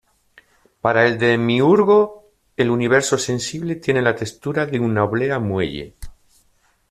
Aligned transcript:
Para 0.81 1.05
el 1.05 1.19
demiurgo, 1.19 2.31
el 2.57 2.71
universo 2.71 3.19
sensible 3.19 3.75
tiene 3.75 4.01
la 4.01 4.15
textura 4.15 4.65
de 4.65 4.79
una 4.79 5.03
oblea 5.03 5.37
muelle. 5.37 5.95